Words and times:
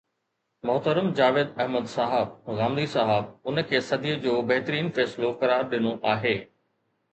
محترم 0.67 1.09
جاويد 1.19 1.51
احمد 1.65 1.87
صاحب 1.95 2.31
غامدي 2.61 2.87
صاحب 2.95 3.29
ان 3.51 3.63
کي 3.73 3.83
صديءَ 3.91 4.19
جو 4.27 4.35
بهترين 4.55 4.91
فيصلو 4.99 5.33
قرار 5.45 5.71
ڏنو 5.77 5.97
آهي 6.17 6.37